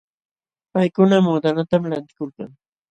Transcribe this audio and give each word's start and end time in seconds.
Paykuna 0.73 1.17
muudanatam 1.25 1.81
lantikulkan. 1.91 2.51